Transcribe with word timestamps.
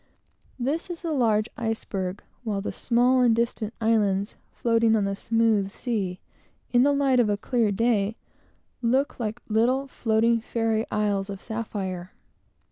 This 0.57 0.89
is 0.89 1.03
the 1.03 1.11
large 1.11 1.47
iceberg; 1.57 2.23
while 2.43 2.59
the 2.59 2.71
small 2.71 3.21
and 3.21 3.35
distant 3.35 3.71
islands, 3.79 4.35
floating 4.51 4.95
on 4.95 5.05
the 5.05 5.15
smooth 5.15 5.71
sea, 5.71 6.19
in 6.73 6.81
the 6.81 6.91
light 6.91 7.19
of 7.19 7.29
a 7.29 7.37
clear 7.37 7.71
day, 7.71 8.15
look 8.81 9.19
like 9.19 9.43
little 9.47 9.85
floating 9.87 10.41
fairy 10.41 10.87
isles 10.89 11.29
of 11.29 11.39
sapphire. 11.43 12.13